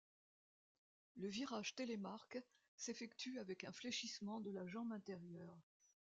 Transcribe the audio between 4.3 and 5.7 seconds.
de la jambe intérieure.